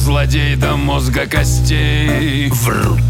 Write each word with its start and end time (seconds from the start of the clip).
злодей 0.00 0.56
до 0.56 0.76
мозга 0.76 1.26
костей. 1.26 2.48
Врут. 2.50 3.00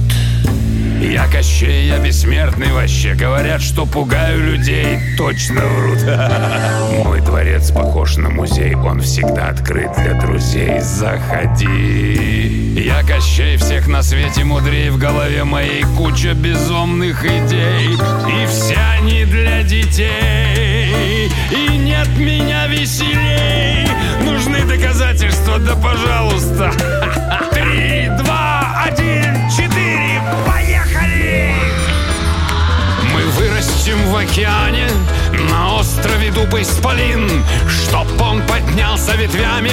Я 1.00 1.26
Кощей, 1.28 1.88
я 1.88 1.98
бессмертный 1.98 2.72
вообще 2.72 3.14
Говорят, 3.14 3.62
что 3.62 3.87
пугаю 3.87 4.44
людей 4.44 4.98
Точно 5.17 5.62
врут. 5.62 5.98
Мой 7.04 7.21
дворец 7.22 7.71
похож 7.71 8.19
на 8.19 8.28
музей 8.28 8.74
Он 8.74 9.01
всегда 9.01 9.48
открыт 9.48 9.90
для 9.96 10.21
друзей 10.21 10.80
Заходи. 10.80 12.74
Я 12.76 13.02
Кощей, 13.02 13.56
всех 13.56 13.88
на 13.88 14.02
свете 14.02 14.44
мудрей 14.44 14.90
В 14.90 14.98
голове 14.98 15.44
моей 15.44 15.84
куча 15.96 16.34
безумных 16.34 17.24
идей. 17.24 17.95
И 17.95 18.46
все 18.46 18.77
они 18.98 19.24
для 19.24 19.62
детей. 19.62 21.30
И 21.50 21.77
нет 21.78 22.09
меня 22.18 22.59
пожалуйста. 25.82 26.72
Три, 27.52 28.08
два, 28.18 28.84
один, 28.86 29.48
четыре, 29.50 30.22
поехали! 30.46 31.54
Мы 33.12 33.22
вырастем 33.32 33.98
в 34.06 34.16
океане 34.16 34.88
На 35.50 35.74
острове 35.74 36.30
дуб 36.30 36.54
исполин 36.54 37.28
Чтоб 37.68 38.06
он 38.20 38.42
поднялся 38.46 39.14
ветвями 39.16 39.72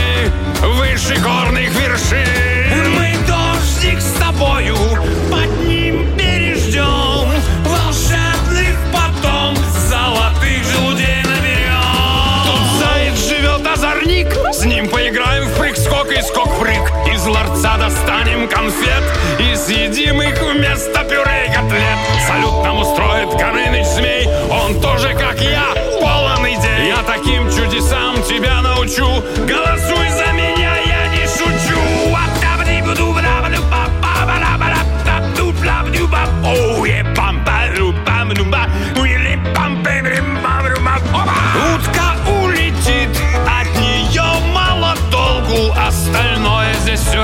Выше 0.62 1.20
горных 1.22 1.70
вершин. 1.72 2.96
Мы 2.96 3.16
дождик 3.28 4.00
с 4.02 4.20
тобою 4.20 4.76
Под 5.30 5.68
ним 5.68 6.16
переждем 6.18 7.30
Волшебных 7.64 8.76
потом 8.92 9.56
Золотых 9.88 10.64
желудей 10.72 11.24
наберем. 11.24 12.46
Тут 12.46 12.80
заяц 12.80 13.28
живет 13.28 13.68
озорник 13.68 14.28
С 14.52 14.66
ним 14.66 14.90
поиграем 14.90 15.37
и 16.18 16.22
скок-прыг 16.22 16.92
Из 17.14 17.26
ларца 17.26 17.78
достанем 17.78 18.48
конфет 18.48 19.04
И 19.40 19.56
съедим 19.56 20.22
их 20.22 20.42
вместо 20.42 21.04
пюре 21.04 21.48
и 21.48 21.54
котлет. 21.54 21.98
Салют 22.28 22.64
нам 22.64 22.80
устроит 22.80 23.30
Горыныч 23.30 23.86
Змей. 23.86 24.28
Он 24.50 24.80
тоже, 24.82 25.14
как 25.14 25.40
я, 25.42 25.74
полон 26.02 26.46
идей. 26.46 26.88
Я 26.88 27.04
таким 27.04 27.50
чудесам 27.50 28.22
тебя 28.24 28.62
научу. 28.62 29.08
Голосуй 29.46 30.07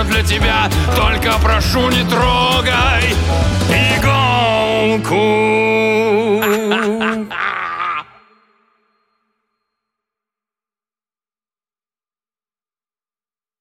для 0.03 0.23
тебя 0.23 0.69
Только 0.95 1.33
прошу, 1.39 1.89
не 1.89 2.03
трогай 2.03 3.15
иголку 3.97 5.42